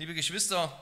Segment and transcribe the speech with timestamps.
[0.00, 0.72] Liebe Geschwister,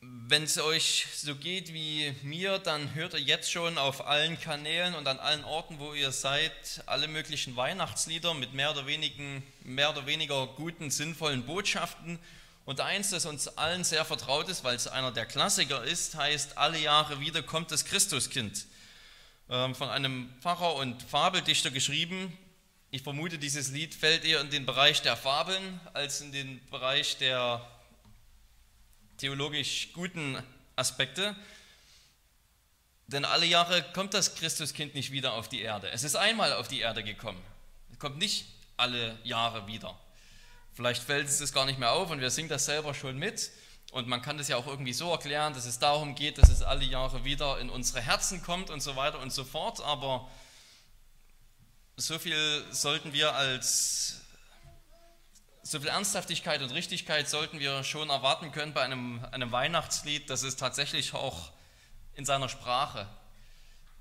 [0.00, 4.96] wenn es euch so geht wie mir, dann hört ihr jetzt schon auf allen Kanälen
[4.96, 9.90] und an allen Orten, wo ihr seid, alle möglichen Weihnachtslieder mit mehr oder, wenigen, mehr
[9.90, 12.18] oder weniger guten, sinnvollen Botschaften.
[12.64, 16.58] Und eins, das uns allen sehr vertraut ist, weil es einer der Klassiker ist, heißt,
[16.58, 18.66] alle Jahre wieder kommt das Christuskind.
[19.48, 22.36] Ähm, von einem Pfarrer und Fabeldichter geschrieben.
[22.92, 27.18] Ich vermute, dieses Lied fällt eher in den Bereich der Fabeln als in den Bereich
[27.18, 27.64] der
[29.16, 30.42] theologisch guten
[30.74, 31.36] Aspekte.
[33.06, 35.88] Denn alle Jahre kommt das Christuskind nicht wieder auf die Erde.
[35.92, 37.40] Es ist einmal auf die Erde gekommen.
[37.92, 39.96] Es kommt nicht alle Jahre wieder.
[40.74, 43.52] Vielleicht fällt es das gar nicht mehr auf und wir singen das selber schon mit.
[43.92, 46.62] Und man kann das ja auch irgendwie so erklären, dass es darum geht, dass es
[46.62, 49.80] alle Jahre wieder in unsere Herzen kommt und so weiter und so fort.
[49.80, 50.28] Aber
[52.00, 54.20] so viel sollten wir als
[55.62, 60.42] so viel Ernsthaftigkeit und Richtigkeit sollten wir schon erwarten können bei einem, einem Weihnachtslied, dass
[60.42, 61.52] es tatsächlich auch
[62.14, 63.06] in seiner Sprache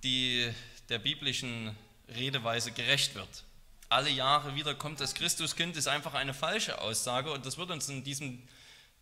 [0.03, 0.49] die
[0.87, 1.75] der biblischen
[2.07, 3.43] Redeweise gerecht wird.
[3.89, 7.89] Alle Jahre wieder kommt das Christuskind, ist einfach eine falsche Aussage und das wird uns
[7.89, 8.47] in diesem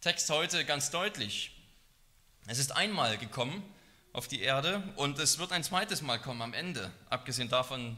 [0.02, 1.52] Text heute ganz deutlich.
[2.48, 3.64] Es ist einmal gekommen
[4.12, 7.98] auf die Erde und es wird ein zweites Mal kommen am Ende, abgesehen davon,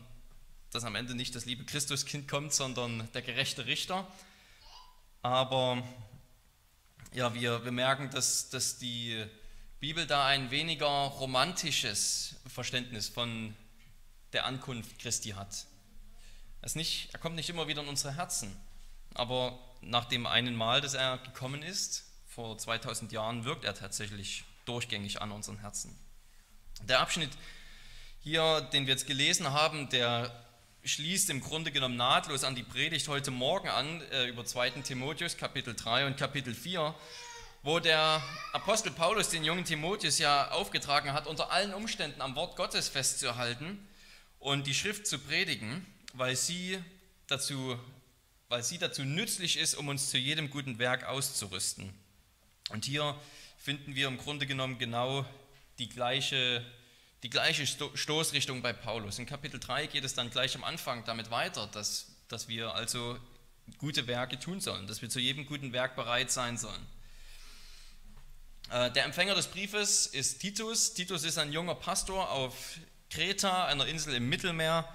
[0.71, 4.07] dass am Ende nicht das liebe Christuskind kommt, sondern der gerechte Richter.
[5.21, 5.83] Aber
[7.13, 9.25] ja, wir, merken, dass, dass die
[9.79, 13.55] Bibel da ein weniger romantisches Verständnis von
[14.33, 15.65] der Ankunft Christi hat.
[16.75, 18.55] Nicht, er kommt nicht immer wieder in unsere Herzen,
[19.13, 24.43] aber nach dem einen Mal, dass er gekommen ist, vor 2000 Jahren, wirkt er tatsächlich
[24.65, 25.97] durchgängig an unseren Herzen.
[26.83, 27.31] Der Abschnitt
[28.21, 30.31] hier, den wir jetzt gelesen haben, der
[30.83, 34.81] schließt im Grunde genommen nahtlos an die Predigt heute Morgen an, äh, über 2.
[34.81, 36.95] Timotheus Kapitel 3 und Kapitel 4,
[37.63, 42.55] wo der Apostel Paulus den jungen Timotheus ja aufgetragen hat, unter allen Umständen am Wort
[42.55, 43.85] Gottes festzuhalten
[44.39, 46.79] und die Schrift zu predigen, weil sie
[47.27, 47.77] dazu,
[48.47, 51.93] weil sie dazu nützlich ist, um uns zu jedem guten Werk auszurüsten.
[52.69, 53.19] Und hier
[53.57, 55.25] finden wir im Grunde genommen genau
[55.77, 56.65] die gleiche
[57.23, 59.19] die gleiche Stoßrichtung bei Paulus.
[59.19, 63.17] In Kapitel 3 geht es dann gleich am Anfang damit weiter, dass, dass wir also
[63.77, 66.85] gute Werke tun sollen, dass wir zu jedem guten Werk bereit sein sollen.
[68.71, 70.93] Äh, der Empfänger des Briefes ist Titus.
[70.93, 74.87] Titus ist ein junger Pastor auf Kreta, einer Insel im Mittelmeer.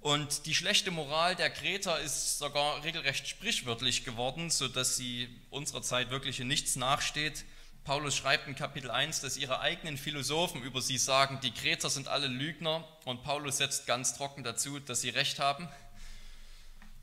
[0.00, 6.10] Und die schlechte Moral der Kreter ist sogar regelrecht sprichwörtlich geworden, sodass sie unserer Zeit
[6.10, 7.44] wirklich in nichts nachsteht.
[7.84, 12.08] Paulus schreibt in Kapitel 1, dass ihre eigenen Philosophen über sie sagen, die Kreter sind
[12.08, 15.68] alle Lügner und Paulus setzt ganz trocken dazu, dass sie recht haben.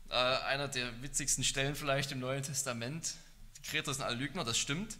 [0.08, 3.14] Äh, einer der witzigsten Stellen vielleicht im Neuen Testament.
[3.58, 4.96] Die Kreter sind alle Lügner, das stimmt.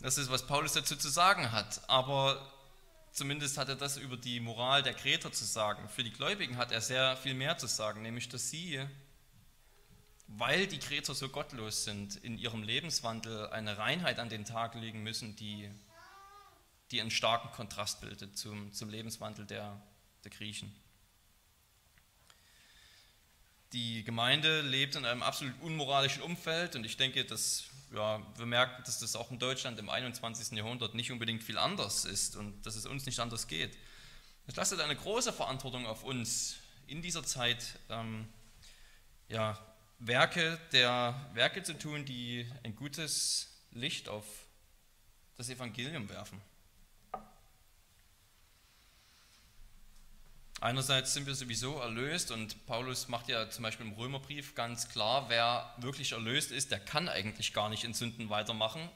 [0.00, 1.80] Das ist, was Paulus dazu zu sagen hat.
[1.88, 2.52] Aber
[3.12, 5.88] zumindest hat er das über die Moral der Kreter zu sagen.
[5.88, 8.86] Für die Gläubigen hat er sehr viel mehr zu sagen, nämlich dass sie
[10.28, 15.02] weil die Kreter so gottlos sind, in ihrem Lebenswandel eine Reinheit an den Tag legen
[15.02, 15.70] müssen, die,
[16.90, 19.80] die einen starken Kontrast bildet zum, zum Lebenswandel der,
[20.24, 20.74] der Griechen.
[23.72, 27.64] Die Gemeinde lebt in einem absolut unmoralischen Umfeld und ich denke, dass
[27.94, 30.56] ja, wir merken, dass das auch in Deutschland im 21.
[30.56, 33.76] Jahrhundert nicht unbedingt viel anders ist und dass es uns nicht anders geht.
[34.46, 36.56] Es lastet eine große Verantwortung auf uns
[36.86, 38.28] in dieser Zeit, ähm,
[39.28, 39.58] ja,
[39.98, 44.24] Werke der Werke zu tun, die ein gutes Licht auf
[45.36, 46.40] das Evangelium werfen.
[50.60, 55.28] Einerseits sind wir sowieso erlöst und Paulus macht ja zum Beispiel im Römerbrief ganz klar,
[55.28, 58.88] wer wirklich erlöst ist, der kann eigentlich gar nicht in Sünden weitermachen.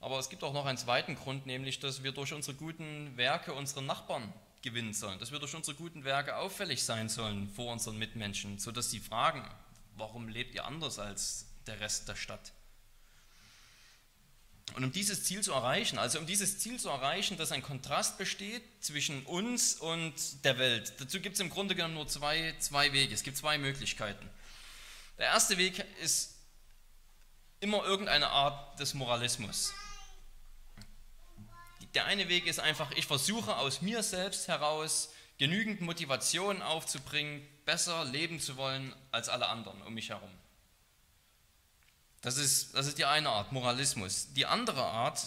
[0.00, 3.52] Aber es gibt auch noch einen zweiten Grund, nämlich, dass wir durch unsere guten Werke
[3.52, 4.32] unsere Nachbarn
[4.62, 8.90] gewinnen sollen, dass wir durch unsere guten Werke auffällig sein sollen vor unseren Mitmenschen, sodass
[8.90, 9.48] sie fragen,
[9.96, 12.52] warum lebt ihr anders als der Rest der Stadt?
[14.74, 18.18] Und um dieses Ziel zu erreichen, also um dieses Ziel zu erreichen, dass ein Kontrast
[18.18, 22.92] besteht zwischen uns und der Welt, dazu gibt es im Grunde genommen nur zwei, zwei
[22.92, 24.28] Wege, es gibt zwei Möglichkeiten.
[25.18, 26.34] Der erste Weg ist
[27.60, 29.72] immer irgendeine Art des Moralismus.
[31.94, 38.06] Der eine Weg ist einfach, ich versuche aus mir selbst heraus genügend Motivation aufzubringen, besser
[38.06, 40.30] leben zu wollen als alle anderen um mich herum.
[42.22, 44.32] Das ist, das ist die eine Art, Moralismus.
[44.32, 45.18] Die andere Art,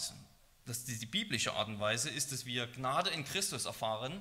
[0.65, 4.19] das ist die biblische Art und Weise, ist, dass wir Gnade in Christus erfahren,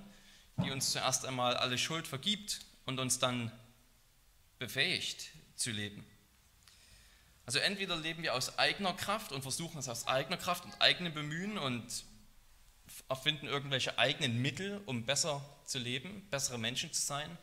[0.58, 3.50] die uns zuerst einmal alle Schuld vergibt und uns dann
[4.58, 6.04] befähigt zu leben.
[7.46, 11.14] Also entweder leben wir aus eigener Kraft und versuchen es aus eigener Kraft und eigenem
[11.14, 12.04] Bemühen und
[13.08, 17.38] erfinden irgendwelche eigenen Mittel, um besser zu leben, bessere Menschen zu sein.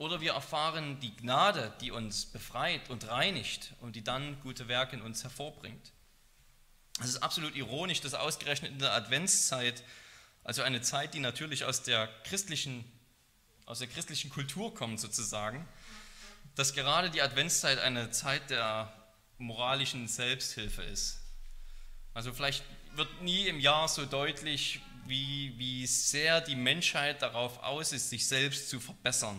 [0.00, 4.96] Oder wir erfahren die Gnade, die uns befreit und reinigt und die dann gute Werke
[4.96, 5.92] in uns hervorbringt.
[7.00, 9.84] Es ist absolut ironisch, dass ausgerechnet in der Adventszeit,
[10.42, 12.82] also eine Zeit, die natürlich aus der christlichen,
[13.66, 15.68] aus der christlichen Kultur kommt sozusagen,
[16.54, 18.90] dass gerade die Adventszeit eine Zeit der
[19.36, 21.20] moralischen Selbsthilfe ist.
[22.14, 22.64] Also vielleicht
[22.94, 28.26] wird nie im Jahr so deutlich, wie, wie sehr die Menschheit darauf aus ist, sich
[28.26, 29.38] selbst zu verbessern.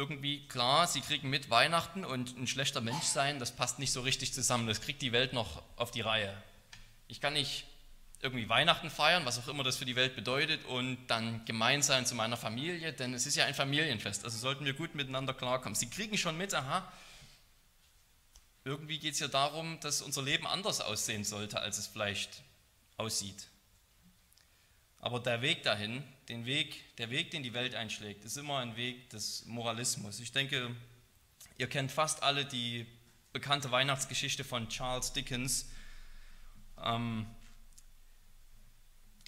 [0.00, 4.00] Irgendwie, klar, sie kriegen mit Weihnachten und ein schlechter Mensch sein, das passt nicht so
[4.00, 4.66] richtig zusammen.
[4.66, 6.34] Das kriegt die Welt noch auf die Reihe.
[7.06, 7.66] Ich kann nicht
[8.22, 12.06] irgendwie Weihnachten feiern, was auch immer das für die Welt bedeutet, und dann gemein sein
[12.06, 15.74] zu meiner Familie, denn es ist ja ein Familienfest, also sollten wir gut miteinander klarkommen.
[15.74, 16.90] Sie kriegen schon mit, aha,
[18.64, 22.42] irgendwie geht es ja darum, dass unser Leben anders aussehen sollte, als es vielleicht
[22.96, 23.48] aussieht.
[24.98, 28.76] Aber der Weg dahin, den Weg, der Weg, den die Welt einschlägt, ist immer ein
[28.76, 30.20] Weg des Moralismus.
[30.20, 30.74] Ich denke,
[31.58, 32.86] ihr kennt fast alle die
[33.32, 35.68] bekannte Weihnachtsgeschichte von Charles Dickens.
[36.80, 37.26] Ähm,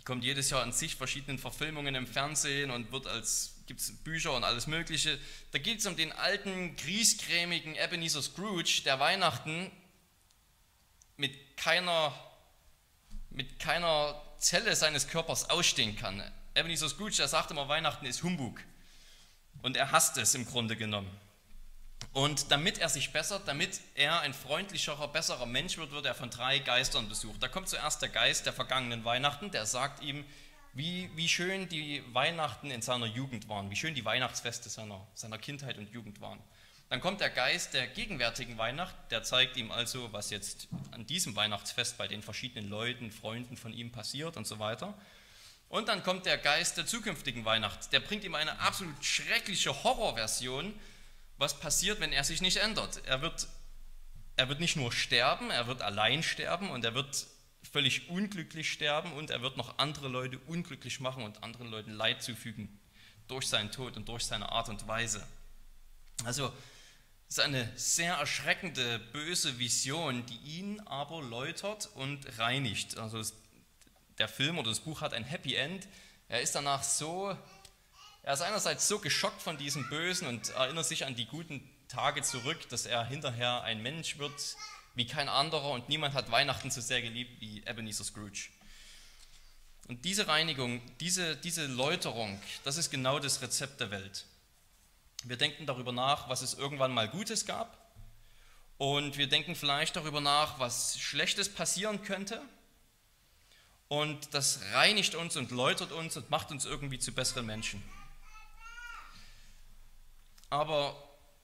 [0.05, 4.33] kommt jedes Jahr in zig verschiedenen Verfilmungen im Fernsehen und wird als gibt es Bücher
[4.35, 5.19] und alles Mögliche.
[5.51, 9.73] Da geht es um den alten, griesgrämigen Ebenezer Scrooge, der Weihnachten
[11.17, 12.15] mit keiner,
[13.31, 16.23] mit keiner Zelle seines Körpers ausstehen kann.
[16.55, 18.61] Ebenezer Scrooge, der sagt immer, Weihnachten ist Humbug.
[19.63, 21.11] Und er hasst es im Grunde genommen.
[22.13, 26.29] Und damit er sich bessert, damit er ein freundlicherer, besserer Mensch wird, wird er von
[26.29, 27.43] drei Geistern besucht.
[27.43, 30.25] Da kommt zuerst der Geist der vergangenen Weihnachten, der sagt ihm,
[30.75, 35.39] wie, wie schön die Weihnachten in seiner Jugend waren, wie schön die Weihnachtsfeste seiner, seiner
[35.39, 36.39] Kindheit und Jugend waren.
[36.91, 41.35] Dann kommt der Geist der gegenwärtigen Weihnacht, der zeigt ihm also, was jetzt an diesem
[41.35, 44.93] Weihnachtsfest bei den verschiedenen Leuten, Freunden von ihm passiert und so weiter.
[45.73, 50.79] Und dann kommt der Geist der zukünftigen Weihnacht, der bringt ihm eine absolut schreckliche Horrorversion,
[51.39, 53.01] was passiert, wenn er sich nicht ändert.
[53.07, 53.49] Er wird,
[54.37, 57.27] er wird nicht nur sterben, er wird allein sterben und er wird
[57.63, 62.23] völlig unglücklich sterben und er wird noch andere Leute unglücklich machen und anderen Leuten Leid
[62.23, 62.79] zufügen
[63.27, 65.27] durch seinen Tod und durch seine Art und Weise.
[66.25, 66.53] Also
[67.31, 72.99] es ist eine sehr erschreckende, böse Vision, die ihn aber läutert und reinigt.
[72.99, 73.33] Also es,
[74.19, 75.89] der Film oder das Buch hat ein Happy End.
[76.29, 77.37] Er ist danach so,
[78.23, 82.23] er ist einerseits so geschockt von diesem Bösen und erinnert sich an die guten Tage
[82.23, 84.57] zurück, dass er hinterher ein Mensch wird,
[84.95, 88.49] wie kein anderer und niemand hat Weihnachten so sehr geliebt wie Ebenezer Scrooge.
[89.89, 94.27] Und diese Reinigung, diese, diese Läuterung, das ist genau das Rezept der Welt.
[95.25, 97.79] Wir denken darüber nach, was es irgendwann mal Gutes gab
[98.79, 102.43] und wir denken vielleicht darüber nach, was Schlechtes passieren könnte
[103.93, 107.83] und das reinigt uns und läutert uns und macht uns irgendwie zu besseren Menschen.
[110.49, 110.97] Aber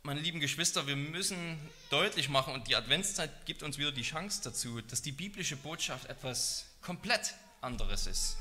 [0.03, 1.59] meine lieben Geschwister, wir müssen
[1.91, 6.07] deutlich machen, und die Adventszeit gibt uns wieder die Chance dazu, dass die biblische Botschaft
[6.07, 8.39] etwas komplett anderes ist.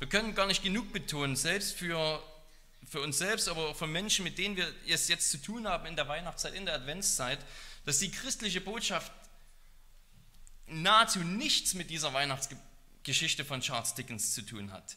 [0.00, 2.20] Wir können gar nicht genug betonen, selbst für,
[2.88, 5.86] für uns selbst, aber auch für Menschen, mit denen wir es jetzt zu tun haben
[5.86, 7.38] in der Weihnachtszeit, in der Adventszeit,
[7.86, 9.12] dass die christliche Botschaft
[10.66, 12.12] nahezu nichts mit dieser
[13.00, 14.96] Weihnachtsgeschichte von Charles Dickens zu tun hat.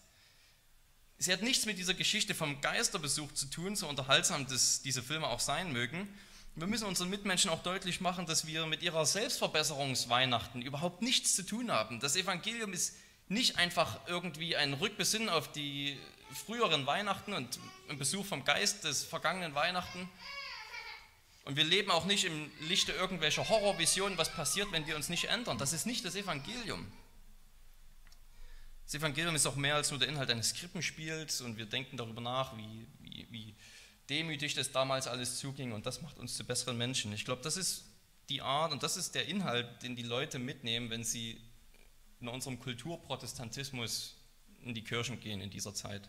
[1.20, 5.28] Sie hat nichts mit dieser Geschichte vom Geisterbesuch zu tun, so unterhaltsam das diese Filme
[5.28, 6.08] auch sein mögen.
[6.56, 11.44] Wir müssen unseren Mitmenschen auch deutlich machen, dass wir mit ihrer Selbstverbesserungsweihnachten überhaupt nichts zu
[11.44, 12.02] tun haben.
[12.02, 12.96] Das Evangelium ist
[13.30, 15.98] nicht einfach irgendwie ein Rückbesinnen auf die
[16.46, 17.58] früheren Weihnachten und
[17.90, 20.10] ein Besuch vom Geist des vergangenen Weihnachten.
[21.46, 25.26] Und wir leben auch nicht im Lichte irgendwelcher Horrorvisionen, was passiert, wenn wir uns nicht
[25.26, 25.58] ändern.
[25.58, 26.92] Das ist nicht das Evangelium.
[28.94, 32.22] Das Evangelium ist auch mehr als nur der Inhalt eines Krippenspiels und wir denken darüber
[32.22, 33.56] nach, wie, wie, wie
[34.08, 37.12] demütig das damals alles zuging und das macht uns zu besseren Menschen.
[37.12, 37.86] Ich glaube, das ist
[38.30, 41.42] die Art und das ist der Inhalt, den die Leute mitnehmen, wenn sie
[42.22, 44.16] in unserem Kulturprotestantismus
[44.62, 46.08] in die Kirchen gehen in dieser Zeit.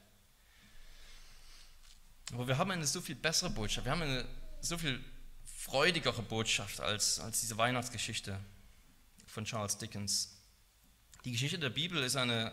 [2.34, 4.26] Aber wir haben eine so viel bessere Botschaft, wir haben eine
[4.60, 5.02] so viel
[5.46, 8.38] freudigere Botschaft als, als diese Weihnachtsgeschichte
[9.26, 10.36] von Charles Dickens.
[11.24, 12.52] Die Geschichte der Bibel ist eine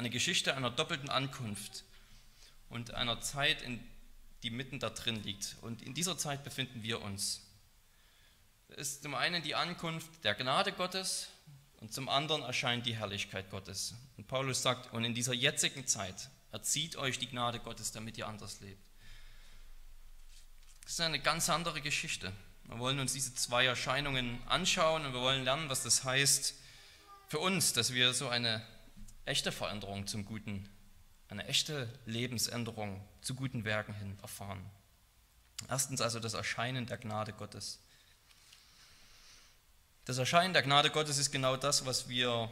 [0.00, 1.84] eine Geschichte einer doppelten Ankunft
[2.70, 3.86] und einer Zeit, in,
[4.42, 5.56] die mitten da drin liegt.
[5.60, 7.42] Und in dieser Zeit befinden wir uns.
[8.70, 11.28] Es ist zum einen die Ankunft der Gnade Gottes
[11.80, 13.94] und zum anderen erscheint die Herrlichkeit Gottes.
[14.16, 18.26] Und Paulus sagt, und in dieser jetzigen Zeit erzieht euch die Gnade Gottes, damit ihr
[18.26, 18.82] anders lebt.
[20.84, 22.32] Das ist eine ganz andere Geschichte.
[22.64, 26.54] Wir wollen uns diese zwei Erscheinungen anschauen und wir wollen lernen, was das heißt
[27.28, 28.64] für uns, dass wir so eine
[29.30, 30.68] echte Veränderung zum Guten,
[31.28, 34.68] eine echte Lebensänderung zu guten Werken hin erfahren.
[35.68, 37.78] Erstens also das Erscheinen der Gnade Gottes.
[40.04, 42.50] Das Erscheinen der Gnade Gottes ist genau das, was wir,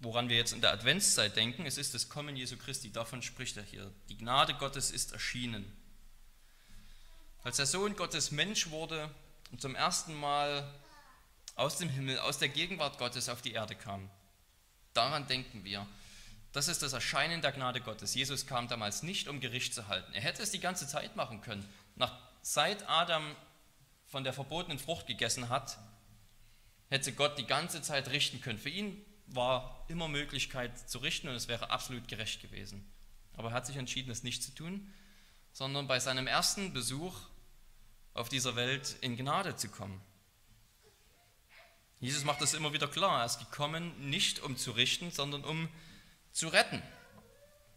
[0.00, 1.64] woran wir jetzt in der Adventszeit denken.
[1.64, 3.92] Es ist das Kommen Jesu Christi, davon spricht er hier.
[4.08, 5.70] Die Gnade Gottes ist erschienen.
[7.44, 9.14] Als der Sohn Gottes Mensch wurde
[9.52, 10.74] und zum ersten Mal
[11.54, 14.10] aus dem Himmel, aus der Gegenwart Gottes auf die Erde kam,
[14.94, 15.86] daran denken wir.
[16.52, 18.14] Das ist das Erscheinen der Gnade Gottes.
[18.14, 20.12] Jesus kam damals nicht, um Gericht zu halten.
[20.12, 21.66] Er hätte es die ganze Zeit machen können.
[21.96, 23.34] Nach, seit Adam
[24.06, 25.78] von der verbotenen Frucht gegessen hat,
[26.90, 28.58] hätte Gott die ganze Zeit richten können.
[28.58, 32.86] Für ihn war immer Möglichkeit zu richten und es wäre absolut gerecht gewesen.
[33.32, 34.92] Aber er hat sich entschieden, es nicht zu tun,
[35.52, 37.18] sondern bei seinem ersten Besuch
[38.12, 40.02] auf dieser Welt in Gnade zu kommen.
[42.02, 43.20] Jesus macht das immer wieder klar.
[43.20, 45.68] Er ist gekommen, nicht um zu richten, sondern um
[46.32, 46.82] zu retten.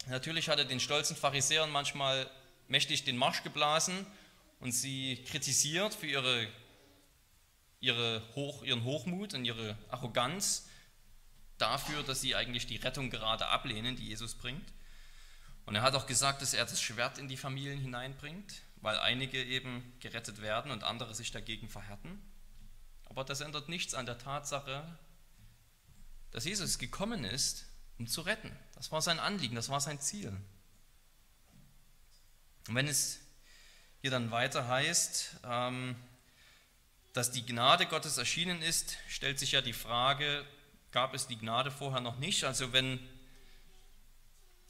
[0.08, 2.28] Natürlich hat er den stolzen Pharisäern manchmal
[2.68, 4.08] mächtig den Marsch geblasen
[4.60, 6.48] und sie kritisiert für ihre,
[7.80, 10.68] ihre Hoch, ihren Hochmut und ihre Arroganz
[11.60, 14.74] dafür, dass sie eigentlich die Rettung gerade ablehnen, die Jesus bringt.
[15.68, 19.44] Und er hat auch gesagt, dass er das Schwert in die Familien hineinbringt, weil einige
[19.44, 22.20] eben gerettet werden und andere sich dagegen verhärten.
[23.16, 24.86] Aber das ändert nichts an der Tatsache,
[26.32, 27.66] dass Jesus gekommen ist,
[27.98, 28.52] um zu retten.
[28.76, 30.36] Das war sein Anliegen, das war sein Ziel.
[32.68, 33.22] Und wenn es
[34.02, 35.96] hier dann weiter heißt, ähm,
[37.14, 40.46] dass die Gnade Gottes erschienen ist, stellt sich ja die Frage,
[40.92, 42.44] gab es die Gnade vorher noch nicht?
[42.44, 43.00] Also wenn,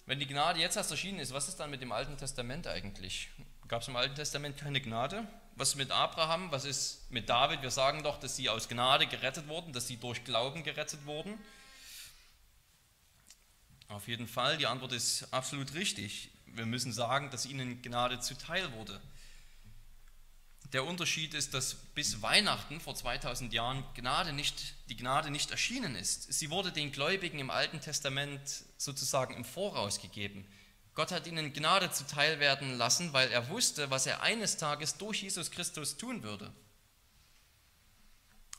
[0.06, 3.32] wenn die Gnade jetzt erst erschienen ist, was ist dann mit dem Alten Testament eigentlich?
[3.68, 5.28] Gab es im Alten Testament keine Gnade?
[5.58, 6.52] Was mit Abraham?
[6.52, 7.62] Was ist mit David?
[7.62, 11.40] Wir sagen doch, dass sie aus Gnade gerettet wurden, dass sie durch Glauben gerettet wurden.
[13.88, 16.32] Auf jeden Fall, die Antwort ist absolut richtig.
[16.48, 19.00] Wir müssen sagen, dass ihnen Gnade zuteil wurde.
[20.74, 25.96] Der Unterschied ist, dass bis Weihnachten vor 2000 Jahren Gnade nicht, die Gnade nicht erschienen
[25.96, 26.34] ist.
[26.34, 30.46] Sie wurde den Gläubigen im Alten Testament sozusagen im Voraus gegeben.
[30.96, 35.22] Gott hat ihnen Gnade zuteil werden lassen, weil er wusste, was er eines Tages durch
[35.22, 36.52] Jesus Christus tun würde.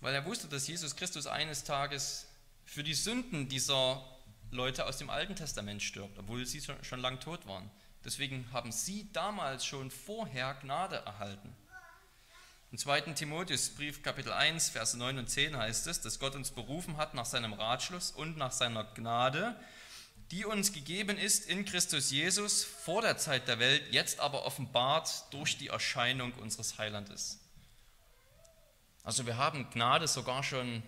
[0.01, 2.27] Weil er wusste, dass Jesus Christus eines Tages
[2.67, 4.05] für die Sünden dieser
[4.51, 7.71] Leute aus dem Alten Testament stirbt, obwohl sie schon, schon lang tot waren.
[8.05, 11.57] Deswegen haben sie damals schon vorher Gnade erhalten.
[12.71, 13.01] Im 2.
[13.13, 17.25] Timotheusbrief Kapitel 1, Verse 9 und 10 heißt es, dass Gott uns berufen hat nach
[17.25, 19.59] seinem Ratschluss und nach seiner Gnade,
[20.31, 25.33] die uns gegeben ist in Christus Jesus vor der Zeit der Welt, jetzt aber offenbart
[25.33, 27.39] durch die Erscheinung unseres Heilandes.
[29.05, 30.83] Also wir haben Gnade sogar schon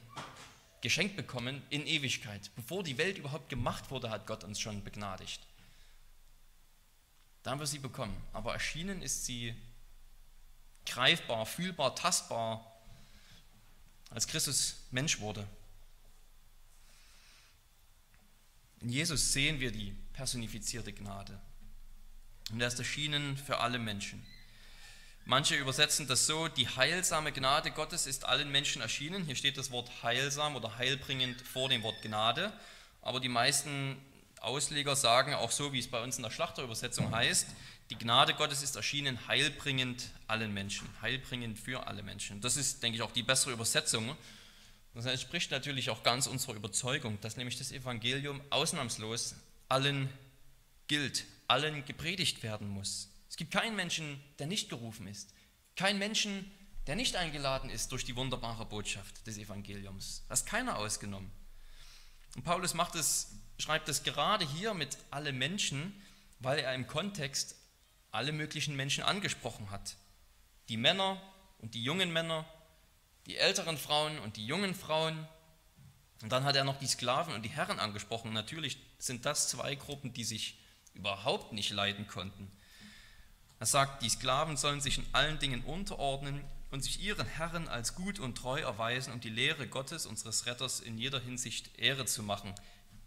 [0.80, 2.50] geschenkt bekommen in Ewigkeit.
[2.56, 5.40] Bevor die Welt überhaupt gemacht wurde, hat Gott uns schon begnadigt.
[7.42, 8.16] Da haben wir sie bekommen.
[8.32, 9.54] Aber erschienen ist sie
[10.84, 12.74] greifbar, fühlbar, tastbar,
[14.10, 15.46] als Christus Mensch wurde.
[18.80, 21.40] In Jesus sehen wir die personifizierte Gnade.
[22.50, 24.24] Und er ist erschienen für alle Menschen.
[25.24, 29.24] Manche übersetzen das so, die heilsame Gnade Gottes ist allen Menschen erschienen.
[29.24, 32.52] Hier steht das Wort heilsam oder heilbringend vor dem Wort Gnade.
[33.02, 33.96] Aber die meisten
[34.40, 37.46] Ausleger sagen auch so, wie es bei uns in der Schlachterübersetzung heißt,
[37.90, 42.40] die Gnade Gottes ist erschienen heilbringend allen Menschen, heilbringend für alle Menschen.
[42.40, 44.16] Das ist, denke ich, auch die bessere Übersetzung.
[44.94, 49.36] Das entspricht natürlich auch ganz unserer Überzeugung, dass nämlich das Evangelium ausnahmslos
[49.68, 50.08] allen
[50.88, 53.10] gilt, allen gepredigt werden muss.
[53.28, 55.32] Es gibt keinen Menschen, der nicht gerufen ist.
[55.76, 56.50] Keinen Menschen,
[56.86, 60.24] der nicht eingeladen ist durch die wunderbare Botschaft des Evangeliums.
[60.26, 61.30] Da ist keiner ausgenommen.
[62.34, 65.92] Und Paulus macht es, schreibt es gerade hier mit alle Menschen,
[66.40, 67.56] weil er im Kontext
[68.10, 69.96] alle möglichen Menschen angesprochen hat.
[70.68, 71.20] Die Männer
[71.58, 72.46] und die jungen Männer,
[73.28, 75.28] die älteren Frauen und die jungen Frauen.
[76.22, 78.32] Und dann hat er noch die Sklaven und die Herren angesprochen.
[78.32, 80.58] Natürlich sind das zwei Gruppen, die sich
[80.94, 82.50] überhaupt nicht leiden konnten.
[83.60, 87.94] Er sagt, die Sklaven sollen sich in allen Dingen unterordnen und sich ihren Herren als
[87.94, 92.22] gut und treu erweisen, um die Lehre Gottes, unseres Retters, in jeder Hinsicht Ehre zu
[92.22, 92.54] machen.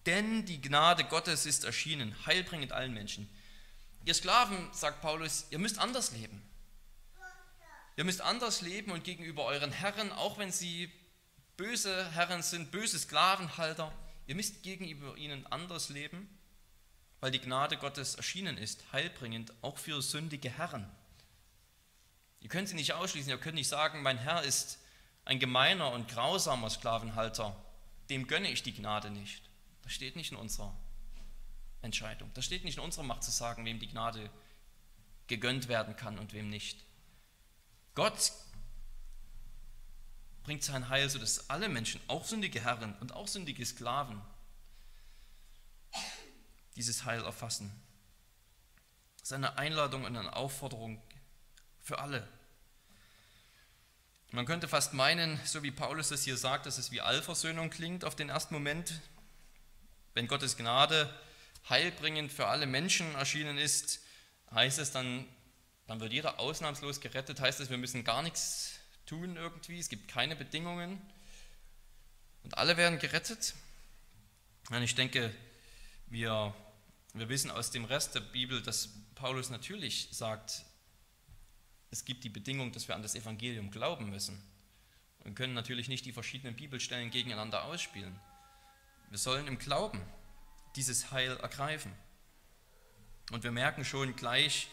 [0.06, 3.30] Denn die Gnade Gottes ist erschienen, heilbringend allen Menschen.
[4.06, 6.42] Ihr Sklaven, sagt Paulus, ihr müsst anders leben.
[7.98, 10.92] Ihr müsst anders leben und gegenüber euren Herren, auch wenn sie
[11.58, 13.92] böse Herren sind, böse Sklavenhalter,
[14.28, 16.30] ihr müsst gegenüber ihnen anders leben
[17.22, 20.90] weil die Gnade Gottes erschienen ist, heilbringend, auch für sündige Herren.
[22.42, 24.80] Ihr könnt sie nicht ausschließen, ihr könnt nicht sagen, mein Herr ist
[25.24, 27.56] ein gemeiner und grausamer Sklavenhalter,
[28.10, 29.44] dem gönne ich die Gnade nicht.
[29.84, 30.76] Das steht nicht in unserer
[31.84, 32.32] Entscheidung.
[32.34, 34.32] Das steht nicht in unserer Macht zu sagen, wem die Gnade
[35.28, 36.84] gegönnt werden kann und wem nicht.
[37.94, 38.32] Gott
[40.44, 44.22] bringt sein Heil, sodass alle Menschen, auch sündige Herren und auch sündige Sklaven,
[46.76, 47.72] dieses Heil erfassen.
[49.22, 51.02] Seine Einladung und eine Aufforderung
[51.80, 52.28] für alle.
[54.32, 58.06] Man könnte fast meinen, so wie Paulus es hier sagt, dass es wie Allversöhnung klingt
[58.06, 59.02] auf den ersten Moment.
[60.14, 61.14] Wenn Gottes Gnade
[61.70, 64.00] heilbringend für alle Menschen erschienen ist,
[64.52, 65.28] heißt es dann,
[65.92, 70.08] dann wird jeder ausnahmslos gerettet, heißt es, wir müssen gar nichts tun irgendwie, es gibt
[70.08, 71.02] keine Bedingungen
[72.44, 73.56] und alle werden gerettet.
[74.70, 75.36] Und ich denke,
[76.08, 76.56] wir,
[77.14, 80.64] wir wissen aus dem Rest der Bibel, dass Paulus natürlich sagt,
[81.90, 84.42] es gibt die Bedingung, dass wir an das Evangelium glauben müssen.
[85.26, 88.18] Wir können natürlich nicht die verschiedenen Bibelstellen gegeneinander ausspielen.
[89.10, 90.02] Wir sollen im Glauben
[90.78, 91.92] dieses Heil ergreifen.
[93.32, 94.70] Und wir merken schon gleich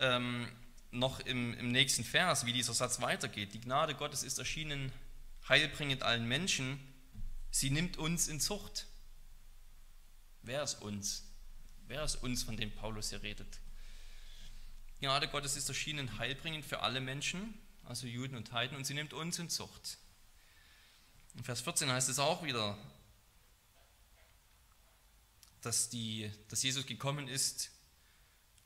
[0.00, 0.48] ähm,
[0.90, 3.54] noch im, im nächsten Vers, wie dieser Satz weitergeht.
[3.54, 4.92] Die Gnade Gottes ist erschienen
[5.48, 6.80] heilbringend allen Menschen.
[7.50, 8.86] Sie nimmt uns in Zucht.
[10.42, 11.24] Wer ist uns?
[11.86, 13.60] Wer ist uns, von dem Paulus hier redet?
[15.00, 17.54] Gnade Gottes ist erschienen heilbringend für alle Menschen,
[17.84, 19.98] also Juden und Heiden, und sie nimmt uns in Zucht.
[21.34, 22.76] In Vers 14 heißt es auch wieder,
[25.62, 27.70] dass, die, dass Jesus gekommen ist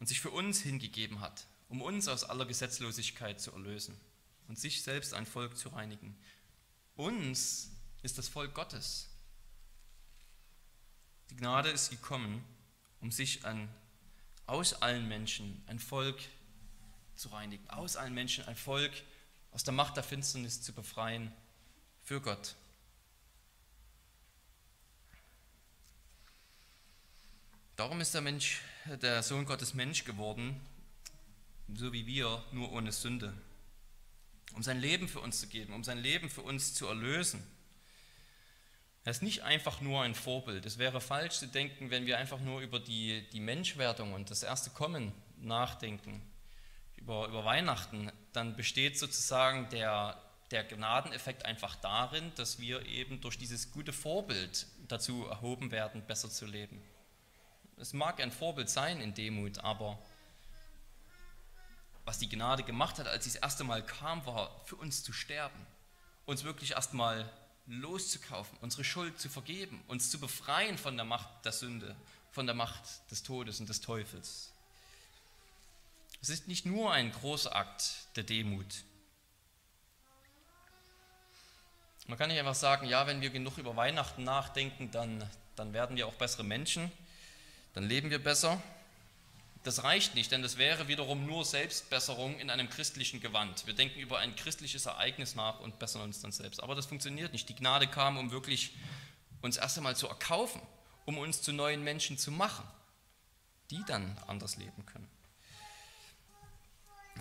[0.01, 3.99] und sich für uns hingegeben hat, um uns aus aller Gesetzlosigkeit zu erlösen
[4.49, 6.17] und sich selbst ein Volk zu reinigen.
[6.97, 7.71] Uns
[8.03, 9.09] ist das Volk Gottes.
[11.31, 12.45] Die Gnade ist gekommen,
[13.01, 13.69] um sich an
[14.47, 16.21] aus allen Menschen ein Volk
[17.17, 18.93] zu reinigen, aus allen Menschen ein Volk
[19.53, 21.33] aus der Macht der Finsternis zu befreien
[22.03, 22.57] für Gott.
[27.77, 28.61] Darum ist der Mensch,
[29.03, 30.61] der Sohn Gottes Mensch geworden,
[31.75, 33.35] so wie wir, nur ohne Sünde,
[34.55, 37.45] um sein Leben für uns zu geben, um sein Leben für uns zu erlösen.
[39.03, 40.65] Er ist nicht einfach nur ein Vorbild.
[40.67, 44.45] Es wäre falsch zu denken, wenn wir einfach nur über die, die Menschwerdung und das
[44.45, 46.23] erste Kommen nachdenken,
[46.97, 53.37] über, über Weihnachten, dann besteht sozusagen der, der Gnadeneffekt einfach darin, dass wir eben durch
[53.37, 56.81] dieses gute Vorbild dazu erhoben werden, besser zu leben.
[57.77, 59.99] Es mag ein Vorbild sein in Demut, aber
[62.05, 65.13] was die Gnade gemacht hat, als sie das erste Mal kam, war für uns zu
[65.13, 65.67] sterben,
[66.27, 67.31] uns wirklich erstmal
[67.67, 71.97] loszukaufen, unsere Schuld zu vergeben, uns zu befreien von der Macht der Sünde,
[72.31, 74.53] von der Macht des Todes und des Teufels.
[76.21, 78.85] Es ist nicht nur ein großer Akt der Demut.
[82.07, 85.97] Man kann nicht einfach sagen, ja, wenn wir genug über Weihnachten nachdenken, dann, dann werden
[85.97, 86.93] wir auch bessere Menschen,
[87.75, 88.63] dann leben wir besser.
[89.65, 93.67] Das reicht nicht, denn das wäre wiederum nur Selbstbesserung in einem christlichen Gewand.
[93.67, 96.63] Wir denken über ein christliches Ereignis nach und bessern uns dann selbst.
[96.63, 97.49] Aber das funktioniert nicht.
[97.49, 98.75] Die Gnade kam, um wirklich
[99.41, 100.61] uns erst einmal zu erkaufen,
[101.07, 102.65] um uns zu neuen Menschen zu machen,
[103.71, 105.09] die dann anders leben können.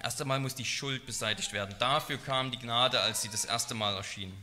[0.01, 1.75] Erst einmal muss die Schuld beseitigt werden.
[1.79, 4.33] Dafür kam die Gnade, als sie das erste Mal erschien.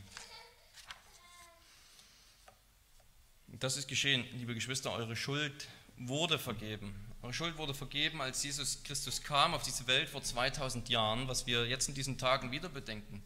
[3.49, 5.69] Das ist geschehen, liebe Geschwister, eure Schuld
[6.01, 6.95] wurde vergeben.
[7.23, 11.47] Eure Schuld wurde vergeben, als Jesus Christus kam auf diese Welt vor 2000 Jahren, was
[11.47, 13.23] wir jetzt in diesen Tagen wieder bedenken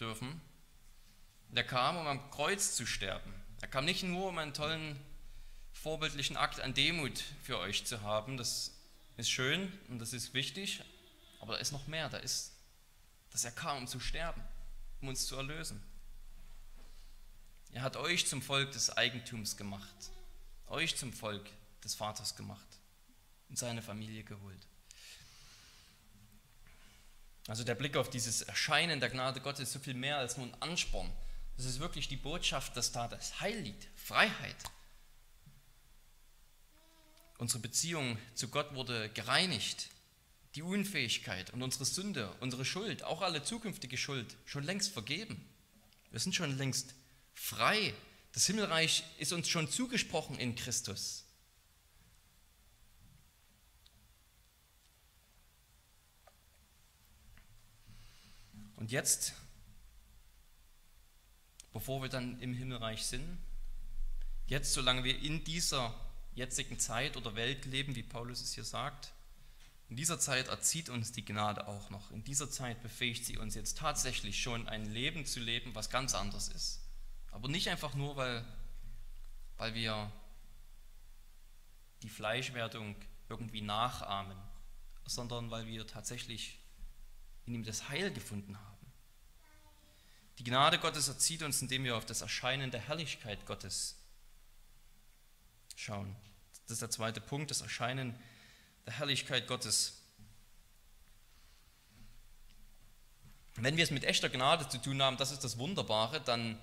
[0.00, 0.40] dürfen.
[1.54, 3.32] Er kam, um am Kreuz zu sterben.
[3.60, 4.98] Er kam nicht nur, um einen tollen,
[5.72, 8.36] vorbildlichen Akt an Demut für euch zu haben.
[8.36, 8.72] Das
[9.16, 10.82] ist schön und das ist wichtig,
[11.40, 12.08] aber da ist noch mehr.
[12.08, 12.52] Da ist,
[13.30, 14.42] dass er kam, um zu sterben,
[15.00, 15.80] um uns zu erlösen.
[17.70, 20.10] Er hat euch zum Volk des Eigentums gemacht,
[20.66, 21.48] euch zum Volk
[21.84, 22.66] des Vaters gemacht
[23.48, 24.66] und seine Familie geholt.
[27.48, 30.46] Also der Blick auf dieses Erscheinen der Gnade Gottes ist so viel mehr als nur
[30.46, 31.10] ein Ansporn.
[31.56, 34.56] Das ist wirklich die Botschaft, dass da das Heil liegt, Freiheit.
[37.38, 39.88] Unsere Beziehung zu Gott wurde gereinigt.
[40.54, 45.42] Die Unfähigkeit und unsere Sünde, unsere Schuld, auch alle zukünftige Schuld, schon längst vergeben.
[46.10, 46.94] Wir sind schon längst
[47.34, 47.94] frei.
[48.32, 51.21] Das Himmelreich ist uns schon zugesprochen in Christus.
[58.82, 59.34] Und jetzt,
[61.72, 63.38] bevor wir dann im Himmelreich sind,
[64.48, 65.94] jetzt, solange wir in dieser
[66.34, 69.12] jetzigen Zeit oder Welt leben, wie Paulus es hier sagt,
[69.88, 72.10] In dieser Zeit erzieht uns die Gnade auch noch.
[72.10, 76.16] In dieser Zeit befähigt sie uns jetzt tatsächlich schon ein Leben zu leben, was ganz
[76.16, 76.80] anders ist.
[77.30, 78.44] Aber nicht einfach nur, weil,
[79.58, 80.10] weil wir
[82.02, 82.96] die Fleischwerdung
[83.28, 84.36] irgendwie nachahmen,
[85.04, 86.58] sondern weil wir tatsächlich
[87.46, 88.71] in ihm das Heil gefunden haben.
[90.38, 93.96] Die Gnade Gottes erzieht uns, indem wir auf das Erscheinen der Herrlichkeit Gottes
[95.76, 96.16] schauen.
[96.64, 98.18] Das ist der zweite Punkt, das Erscheinen
[98.86, 99.98] der Herrlichkeit Gottes.
[103.56, 106.58] Wenn wir es mit echter Gnade zu tun haben, das ist das Wunderbare, dann,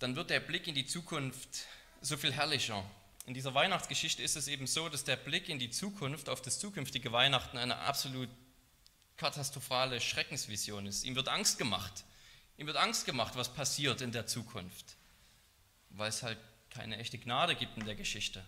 [0.00, 1.66] dann wird der Blick in die Zukunft
[2.00, 2.84] so viel herrlicher.
[3.26, 6.58] In dieser Weihnachtsgeschichte ist es eben so, dass der Blick in die Zukunft, auf das
[6.58, 8.28] zukünftige Weihnachten, eine absolut
[9.16, 11.04] katastrophale Schreckensvision ist.
[11.04, 12.04] Ihm wird Angst gemacht.
[12.58, 14.96] Ihm wird Angst gemacht, was passiert in der Zukunft,
[15.90, 16.38] weil es halt
[16.70, 18.44] keine echte Gnade gibt in der Geschichte.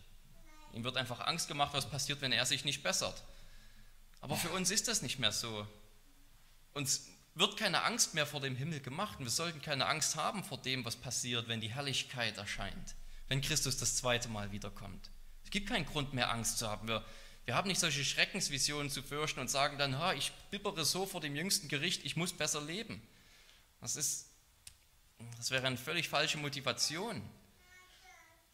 [0.74, 3.22] Ihm wird einfach Angst gemacht, was passiert, wenn er sich nicht bessert.
[4.20, 5.66] Aber für uns ist das nicht mehr so.
[6.74, 10.44] Uns wird keine Angst mehr vor dem Himmel gemacht und wir sollten keine Angst haben
[10.44, 12.96] vor dem, was passiert, wenn die Herrlichkeit erscheint,
[13.28, 15.10] wenn Christus das zweite Mal wiederkommt.
[15.44, 16.86] Es gibt keinen Grund mehr Angst zu haben.
[16.88, 17.04] Wir,
[17.44, 21.20] wir haben nicht solche Schreckensvisionen zu fürchten und sagen dann, ha, ich bibbere so vor
[21.20, 23.00] dem jüngsten Gericht, ich muss besser leben.
[23.80, 24.26] Das, ist,
[25.36, 27.22] das wäre eine völlig falsche Motivation.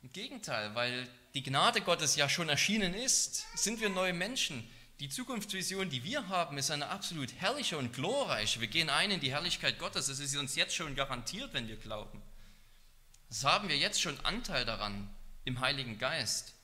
[0.03, 4.69] Im Gegenteil, weil die Gnade Gottes ja schon erschienen ist, sind wir neue Menschen.
[5.01, 8.61] Die Zukunftsvision, die wir haben, ist eine absolut herrliche und glorreiche.
[8.61, 10.07] Wir gehen ein in die Herrlichkeit Gottes.
[10.07, 12.23] Das ist uns jetzt schon garantiert, wenn wir glauben.
[13.29, 15.11] Das haben wir jetzt schon Anteil daran
[15.45, 16.55] im Heiligen Geist.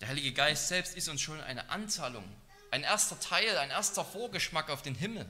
[0.00, 2.24] Der Heilige Geist selbst ist uns schon eine Anzahlung,
[2.70, 5.26] ein erster Teil, ein erster Vorgeschmack auf den Himmel.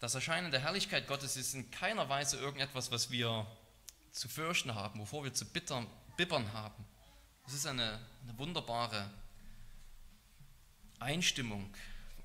[0.00, 3.46] Das Erscheinen der Herrlichkeit Gottes ist in keiner Weise irgendetwas, was wir
[4.12, 5.86] zu fürchten haben, wovor wir zu bittern,
[6.16, 6.86] bibbern haben.
[7.44, 9.10] Das ist eine, eine wunderbare
[10.98, 11.74] Einstimmung,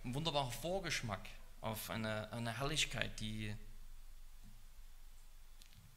[0.06, 1.28] ein wunderbarer Vorgeschmack
[1.60, 3.54] auf eine, eine Herrlichkeit, die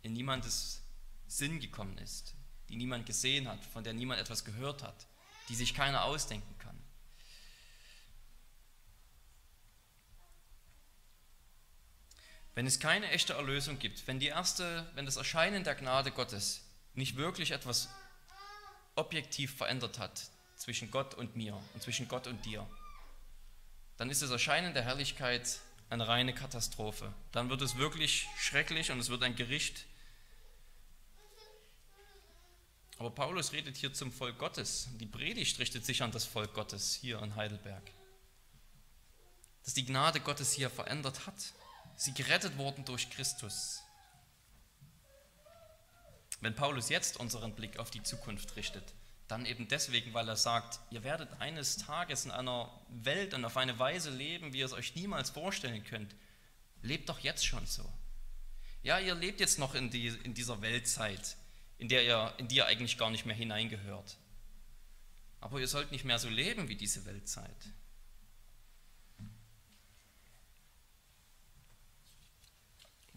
[0.03, 0.83] in niemandes
[1.29, 2.35] Sinn gekommen ist,
[2.69, 5.07] die niemand gesehen hat, von der niemand etwas gehört hat,
[5.49, 6.69] die sich keiner ausdenken kann.
[12.59, 16.63] Wenn es keine echte Erlösung gibt, wenn, die erste, wenn das Erscheinen der Gnade Gottes
[16.95, 17.89] nicht wirklich etwas
[18.97, 22.69] objektiv verändert hat zwischen Gott und mir und zwischen Gott und dir,
[23.97, 27.15] dann ist das Erscheinen der Herrlichkeit eine reine Katastrophe.
[27.31, 29.87] Dann wird es wirklich schrecklich und es wird ein Gericht.
[32.99, 34.89] Aber Paulus redet hier zum Volk Gottes.
[34.99, 37.89] Die Predigt richtet sich an das Volk Gottes hier in Heidelberg.
[39.63, 41.53] Dass die Gnade Gottes hier verändert hat
[41.99, 43.83] sie gerettet wurden durch Christus.
[46.41, 48.95] Wenn Paulus jetzt unseren Blick auf die Zukunft richtet,
[49.27, 53.57] dann eben deswegen, weil er sagt, ihr werdet eines Tages in einer Welt und auf
[53.57, 56.15] eine Weise leben, wie ihr es euch niemals vorstellen könnt.
[56.83, 57.85] Lebt doch jetzt schon so.
[58.85, 61.37] Ja, ihr lebt jetzt noch in, die, in dieser Weltzeit,
[61.79, 64.17] in, der ihr, in die ihr eigentlich gar nicht mehr hineingehört.
[65.41, 67.73] Aber ihr sollt nicht mehr so leben wie diese Weltzeit.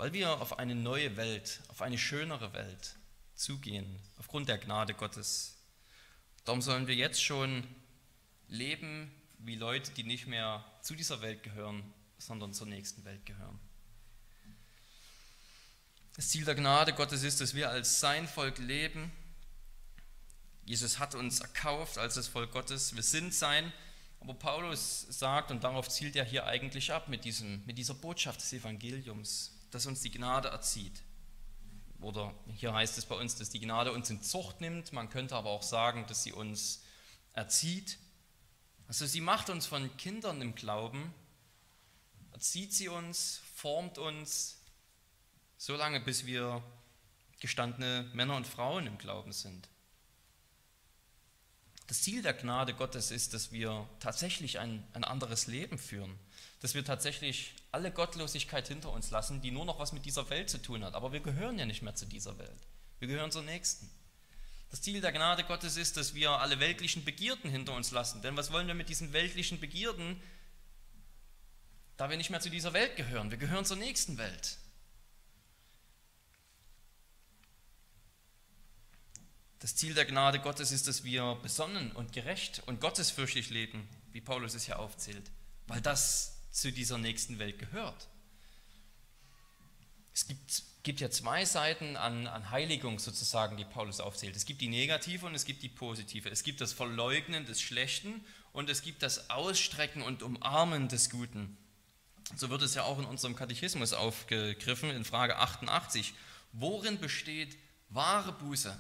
[0.02, 2.96] Weil wir auf eine neue Welt, auf eine schönere Welt
[3.36, 5.58] zugehen, aufgrund der Gnade Gottes.
[6.44, 7.68] Darum sollen wir jetzt schon
[8.48, 11.84] leben wie Leute, die nicht mehr zu dieser Welt gehören,
[12.18, 13.60] sondern zur nächsten Welt gehören.
[16.16, 19.12] Das Ziel der Gnade Gottes ist, dass wir als sein Volk leben.
[20.66, 22.96] Jesus hat uns erkauft als das Volk Gottes.
[22.96, 23.72] Wir sind sein.
[24.20, 28.42] Aber Paulus sagt, und darauf zielt er hier eigentlich ab mit, diesem, mit dieser Botschaft
[28.42, 31.02] des Evangeliums, dass uns die Gnade erzieht.
[32.02, 34.92] Oder hier heißt es bei uns, dass die Gnade uns in Zucht nimmt.
[34.92, 36.84] Man könnte aber auch sagen, dass sie uns
[37.34, 37.98] erzieht.
[38.88, 41.14] Also sie macht uns von Kindern im Glauben,
[42.34, 44.58] erzieht sie uns, formt uns,
[45.58, 46.62] so lange bis wir
[47.40, 49.70] gestandene Männer und Frauen im Glauben sind.
[51.88, 56.18] Das Ziel der Gnade Gottes ist, dass wir tatsächlich ein, ein anderes Leben führen,
[56.62, 60.50] dass wir tatsächlich alle Gottlosigkeit hinter uns lassen, die nur noch was mit dieser Welt
[60.50, 60.94] zu tun hat.
[60.94, 62.68] Aber wir gehören ja nicht mehr zu dieser Welt.
[63.00, 63.90] Wir gehören zur nächsten.
[64.70, 68.22] Das Ziel der Gnade Gottes ist, dass wir alle weltlichen Begierden hinter uns lassen.
[68.22, 70.22] Denn was wollen wir mit diesen weltlichen Begierden,
[71.98, 73.32] da wir nicht mehr zu dieser Welt gehören?
[73.32, 74.58] Wir gehören zur nächsten Welt.
[79.60, 84.22] Das Ziel der Gnade Gottes ist, dass wir besonnen und gerecht und gottesfürchtig leben, wie
[84.22, 85.30] Paulus es hier aufzählt,
[85.68, 88.08] weil das zu dieser nächsten Welt gehört.
[90.14, 94.36] Es gibt gibt ja zwei Seiten an, an Heiligung sozusagen, die Paulus aufzählt.
[94.36, 96.30] Es gibt die negative und es gibt die positive.
[96.30, 101.58] Es gibt das Verleugnen des Schlechten und es gibt das Ausstrecken und Umarmen des Guten.
[102.36, 106.14] So wird es ja auch in unserem Katechismus aufgegriffen in Frage 88.
[106.54, 107.58] Worin besteht
[107.90, 108.80] wahre Buße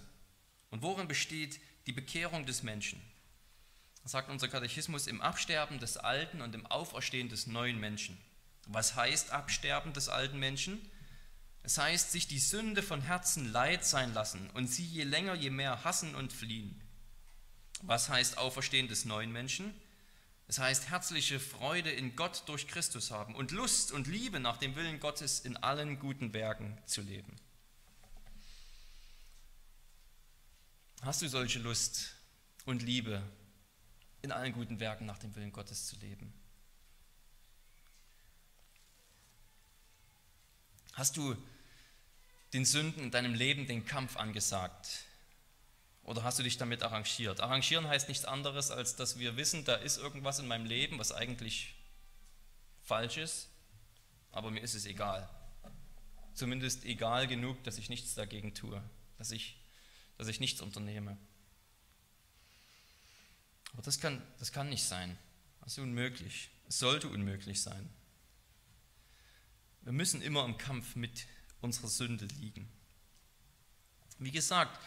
[0.71, 3.01] und worin besteht die Bekehrung des Menschen?
[4.03, 8.17] Sagt unser Katechismus im Absterben des alten und im Auferstehen des neuen Menschen.
[8.67, 10.81] Was heißt Absterben des alten Menschen?
[11.63, 15.51] Es heißt, sich die Sünde von Herzen leid sein lassen und sie je länger, je
[15.51, 16.81] mehr hassen und fliehen.
[17.83, 19.73] Was heißt Auferstehen des neuen Menschen?
[20.47, 24.75] Es heißt herzliche Freude in Gott durch Christus haben und Lust und Liebe nach dem
[24.75, 27.35] Willen Gottes in allen guten Werken zu leben.
[31.03, 32.15] Hast du solche Lust
[32.65, 33.23] und Liebe
[34.21, 36.33] in allen guten Werken nach dem Willen Gottes zu leben?
[40.93, 41.35] Hast du
[42.53, 45.05] den Sünden in deinem Leben den Kampf angesagt?
[46.03, 47.39] Oder hast du dich damit arrangiert?
[47.41, 51.11] Arrangieren heißt nichts anderes, als dass wir wissen, da ist irgendwas in meinem Leben, was
[51.11, 51.75] eigentlich
[52.81, 53.49] falsch ist,
[54.31, 55.29] aber mir ist es egal.
[56.33, 58.81] Zumindest egal genug, dass ich nichts dagegen tue,
[59.17, 59.57] dass ich,
[60.17, 61.17] dass ich nichts unternehme.
[63.73, 65.17] Aber das kann, das kann nicht sein.
[65.61, 66.49] Das ist unmöglich.
[66.67, 67.89] Es sollte unmöglich sein.
[69.81, 71.25] Wir müssen immer im Kampf mit
[71.61, 72.69] unserer Sünde liegen.
[74.19, 74.79] Wie gesagt,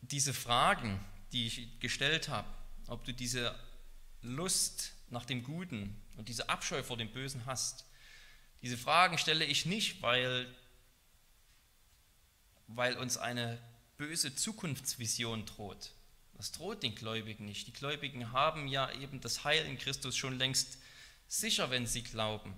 [0.00, 2.48] diese Fragen, die ich gestellt habe,
[2.88, 3.54] ob du diese
[4.22, 7.86] Lust nach dem Guten und diese Abscheu vor dem Bösen hast,
[8.62, 10.52] diese Fragen stelle ich nicht, weil,
[12.66, 13.60] weil uns eine
[13.96, 15.92] böse Zukunftsvision droht.
[16.34, 17.66] Das droht den Gläubigen nicht.
[17.66, 20.78] Die Gläubigen haben ja eben das Heil in Christus schon längst
[21.28, 22.54] sicher, wenn sie glauben.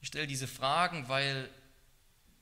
[0.00, 1.48] Ich stelle diese Fragen, weil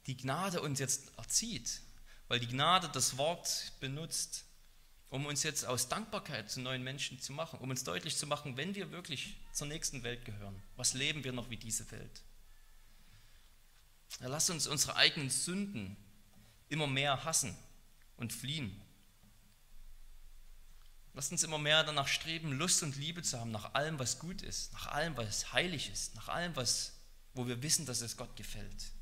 [0.06, 1.80] die Gnade uns jetzt erzieht,
[2.28, 4.44] weil die Gnade das Wort benutzt,
[5.10, 8.56] um uns jetzt aus Dankbarkeit zu neuen Menschen zu machen, um uns deutlich zu machen,
[8.56, 12.22] wenn wir wirklich zur nächsten Welt gehören, was leben wir noch wie diese Welt?
[14.20, 15.96] Ja, lasst uns unsere eigenen Sünden
[16.68, 17.56] immer mehr hassen
[18.16, 18.81] und fliehen.
[21.14, 24.42] Lasst uns immer mehr danach streben, Lust und Liebe zu haben nach allem, was gut
[24.42, 26.92] ist, nach allem, was heilig ist, nach allem, was
[27.34, 28.92] wo wir wissen, dass es Gott gefällt.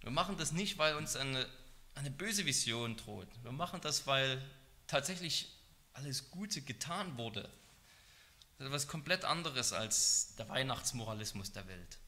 [0.00, 1.46] Wir machen das nicht, weil uns eine,
[1.94, 3.28] eine böse Vision droht.
[3.42, 4.42] Wir machen das, weil
[4.86, 5.50] tatsächlich
[5.92, 7.42] alles Gute getan wurde.
[7.42, 11.98] Das ist etwas komplett anderes als der Weihnachtsmoralismus der Welt.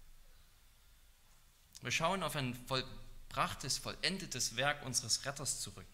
[1.83, 5.87] Wir schauen auf ein vollbrachtes, vollendetes Werk unseres Retters zurück.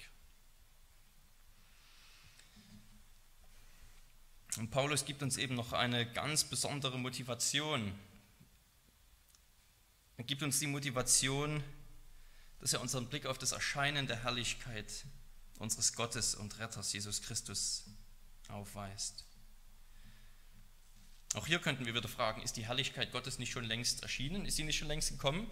[4.59, 7.93] Und Paulus gibt uns eben noch eine ganz besondere Motivation,
[10.23, 11.65] er gibt uns die Motivation,
[12.61, 15.05] dass er unseren Blick auf das Erscheinen der Herrlichkeit
[15.59, 17.85] unseres Gottes und Retters Jesus Christus
[18.49, 19.25] aufweist.
[21.35, 24.45] Auch hier könnten wir wieder fragen, ist die Herrlichkeit Gottes nicht schon längst erschienen?
[24.45, 25.51] Ist sie nicht schon längst gekommen?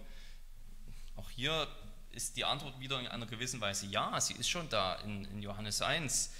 [1.15, 1.67] Auch hier
[2.11, 4.95] ist die Antwort wieder in einer gewissen Weise ja, sie ist schon da.
[4.95, 6.31] In, in Johannes 1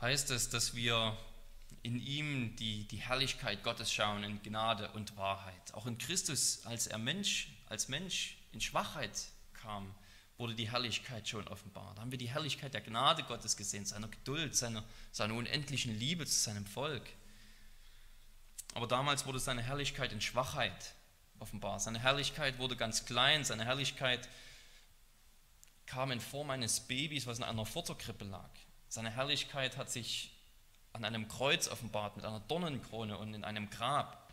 [0.00, 1.18] heißt es, dass wir
[1.84, 5.74] in ihm die, die Herrlichkeit Gottes schauen in Gnade und Wahrheit.
[5.74, 9.94] Auch in Christus, als er Mensch als Mensch in Schwachheit kam,
[10.38, 11.94] wurde die Herrlichkeit schon offenbar.
[11.94, 16.24] Da haben wir die Herrlichkeit der Gnade Gottes gesehen, seiner Geduld, seiner, seiner unendlichen Liebe
[16.24, 17.04] zu seinem Volk.
[18.72, 20.94] Aber damals wurde seine Herrlichkeit in Schwachheit
[21.38, 21.80] offenbar.
[21.80, 24.26] Seine Herrlichkeit wurde ganz klein, seine Herrlichkeit
[25.84, 28.50] kam in Form eines Babys, was in einer Futterkrippe lag.
[28.88, 30.33] Seine Herrlichkeit hat sich
[30.94, 34.32] an einem Kreuz offenbart mit einer Dornenkrone und in einem Grab.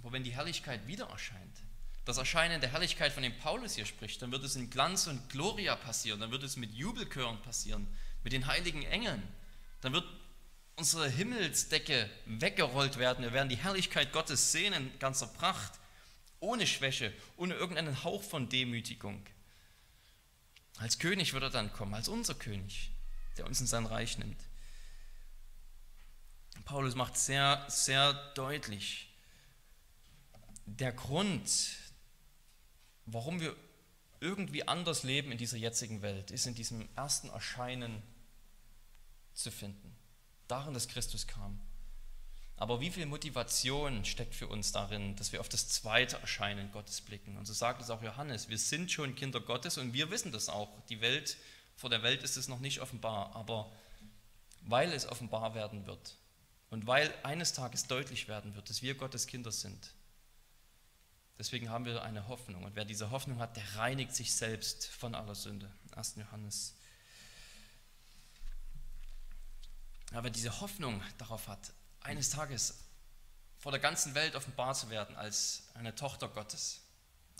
[0.00, 1.58] Aber wenn die Herrlichkeit wieder erscheint,
[2.04, 5.28] das Erscheinen der Herrlichkeit, von dem Paulus hier spricht, dann wird es in Glanz und
[5.28, 7.86] Gloria passieren, dann wird es mit Jubelchören passieren,
[8.22, 9.22] mit den heiligen Engeln.
[9.82, 10.06] Dann wird
[10.76, 13.24] unsere Himmelsdecke weggerollt werden.
[13.24, 15.72] Wir werden die Herrlichkeit Gottes sehen in ganzer Pracht,
[16.40, 19.26] ohne Schwäche, ohne irgendeinen Hauch von Demütigung.
[20.78, 22.90] Als König wird er dann kommen, als unser König,
[23.36, 24.38] der uns in sein Reich nimmt.
[26.66, 29.08] Paulus macht sehr, sehr deutlich,
[30.66, 31.48] der Grund,
[33.06, 33.54] warum wir
[34.18, 38.02] irgendwie anders leben in dieser jetzigen Welt, ist in diesem ersten Erscheinen
[39.32, 39.94] zu finden.
[40.48, 41.60] Darin, dass Christus kam.
[42.56, 47.00] Aber wie viel Motivation steckt für uns darin, dass wir auf das zweite Erscheinen Gottes
[47.00, 47.36] blicken?
[47.36, 50.48] Und so sagt es auch Johannes, wir sind schon Kinder Gottes und wir wissen das
[50.48, 50.70] auch.
[50.88, 51.36] Die Welt,
[51.76, 53.70] vor der Welt ist es noch nicht offenbar, aber
[54.62, 56.16] weil es offenbar werden wird
[56.70, 59.92] und weil eines Tages deutlich werden wird, dass wir Gottes Kinder sind,
[61.38, 62.64] Deswegen haben wir eine Hoffnung.
[62.64, 65.70] Und wer diese Hoffnung hat, der reinigt sich selbst von aller Sünde.
[65.94, 66.14] 1.
[66.16, 66.74] Johannes.
[70.12, 72.78] Aber wer diese Hoffnung darauf hat, eines Tages
[73.58, 76.80] vor der ganzen Welt offenbar zu werden als eine Tochter Gottes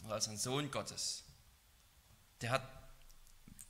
[0.05, 1.25] oder als ein Sohn Gottes,
[2.43, 2.69] der hat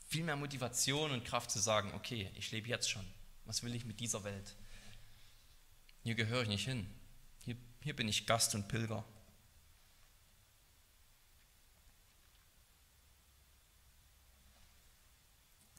[0.09, 3.07] viel mehr Motivation und Kraft zu sagen, okay, ich lebe jetzt schon.
[3.45, 4.57] Was will ich mit dieser Welt?
[6.07, 6.87] Hier gehöre ich nicht hin.
[7.45, 9.05] Hier, hier bin ich Gast und Pilger.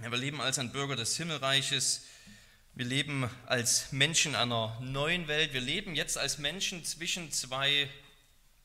[0.01, 2.03] Ja, wir leben als ein Bürger des Himmelreiches.
[2.73, 5.53] Wir leben als Menschen einer neuen Welt.
[5.53, 7.89] Wir leben jetzt als Menschen zwischen zwei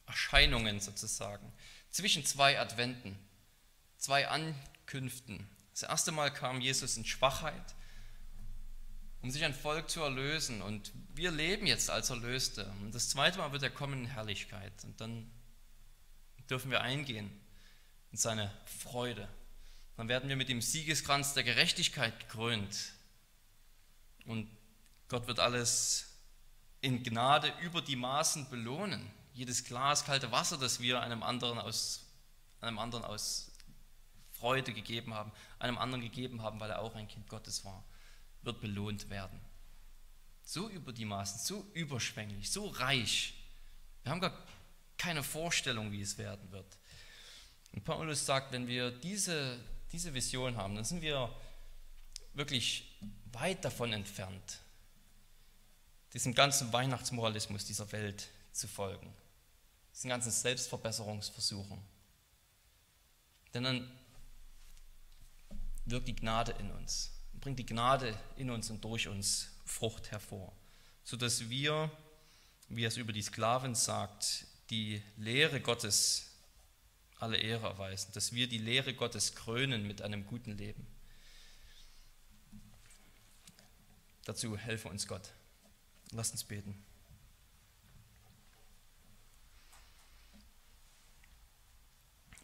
[0.07, 1.53] Erscheinungen sozusagen,
[1.93, 3.17] zwischen zwei Adventen,
[3.99, 5.47] zwei Ankünften.
[5.71, 7.77] Das erste Mal kam Jesus in Schwachheit,
[9.23, 10.63] um sich ein Volk zu erlösen.
[10.63, 12.71] Und wir leben jetzt als Erlöste.
[12.81, 14.73] Und das zweite Mal wird er kommen in Herrlichkeit.
[14.85, 15.31] Und dann
[16.51, 17.31] dürfen wir eingehen
[18.11, 19.29] in seine Freude
[19.97, 22.93] dann werden wir mit dem Siegeskranz der Gerechtigkeit gekrönt.
[24.27, 24.51] Und
[25.09, 26.09] Gott wird alles
[26.81, 29.11] in Gnade über die Maßen belohnen.
[29.35, 32.07] Jedes Glas kalte Wasser, das wir einem anderen aus,
[32.61, 33.53] einem anderen aus
[34.33, 37.85] Freude gegeben haben, einem anderen gegeben haben, weil er auch ein Kind Gottes war,
[38.43, 39.41] wird belohnt werden.
[40.45, 43.35] So über die Maßen, so überschwänglich, so reich.
[44.03, 44.37] Wir haben gar
[44.99, 46.79] keine Vorstellung, wie es werden wird.
[47.73, 49.59] Und Paulus sagt, wenn wir diese
[49.93, 51.35] diese Vision haben, dann sind wir
[52.33, 52.99] wirklich
[53.33, 54.61] weit davon entfernt,
[56.15, 59.13] diesem ganzen Weihnachtsmoralismus dieser Welt zu folgen,
[59.95, 61.79] diesen ganzen Selbstverbesserungsversuchen.
[63.53, 63.99] Denn dann
[65.85, 70.53] wirkt die Gnade in uns, bringt die Gnade in uns und durch uns Frucht hervor,
[71.05, 71.91] sodass wir,
[72.69, 76.31] wie es über die Sklaven sagt, die Lehre Gottes
[77.19, 80.87] alle Ehre erweisen, dass wir die Lehre Gottes krönen mit einem guten Leben.
[84.25, 85.33] Dazu helfe uns Gott.
[86.13, 86.85] Lasst uns beten.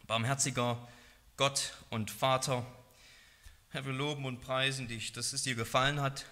[0.07, 0.87] Barmherziger
[1.37, 2.65] Gott und Vater,
[3.71, 6.25] Herr, wir loben und preisen dich, dass es dir gefallen hat,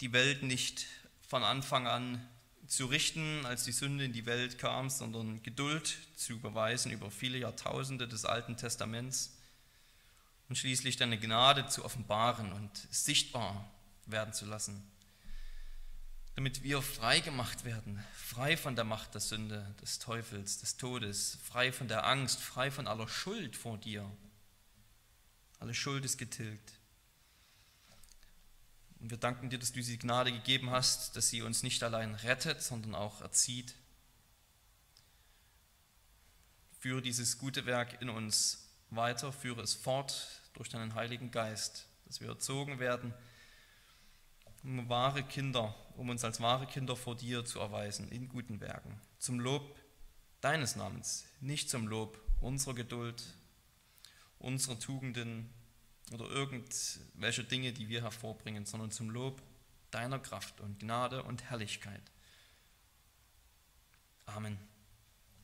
[0.00, 0.86] die Welt nicht
[1.20, 2.28] von Anfang an
[2.66, 7.38] zu richten, als die Sünde in die Welt kam, sondern Geduld zu beweisen über viele
[7.38, 9.36] Jahrtausende des Alten Testaments
[10.48, 13.70] und schließlich deine Gnade zu offenbaren und sichtbar
[14.06, 14.82] werden zu lassen,
[16.34, 21.38] damit wir frei gemacht werden, frei von der Macht der Sünde, des Teufels, des Todes,
[21.44, 24.10] frei von der Angst, frei von aller Schuld vor dir.
[25.60, 26.79] Alle Schuld ist getilgt.
[29.00, 32.14] Und wir danken dir, dass du diese Gnade gegeben hast, dass sie uns nicht allein
[32.16, 33.74] rettet, sondern auch erzieht.
[36.78, 42.20] Führe dieses gute Werk in uns weiter, führe es fort durch deinen Heiligen Geist, dass
[42.20, 43.14] wir erzogen werden,
[44.62, 49.00] um wahre Kinder, um uns als wahre Kinder vor dir zu erweisen in guten Werken,
[49.18, 49.78] zum Lob
[50.42, 53.22] deines Namens, nicht zum Lob unserer Geduld,
[54.38, 55.48] unserer Tugenden,
[56.12, 59.42] oder irgendwelche Dinge, die wir hervorbringen, sondern zum Lob
[59.90, 62.02] deiner Kraft und Gnade und Herrlichkeit.
[64.26, 64.69] Amen.